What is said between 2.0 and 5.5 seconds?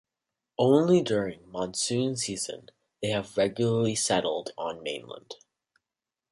season they have regularly settled on mainland.